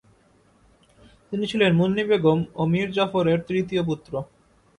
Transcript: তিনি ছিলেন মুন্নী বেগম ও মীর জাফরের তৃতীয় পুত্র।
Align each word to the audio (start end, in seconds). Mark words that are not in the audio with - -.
তিনি 1.29 1.45
ছিলেন 1.47 1.71
মুন্নী 1.73 2.03
বেগম 2.09 2.39
ও 2.55 2.61
মীর 2.71 2.89
জাফরের 2.91 3.39
তৃতীয় 3.47 3.81
পুত্র। 3.83 4.13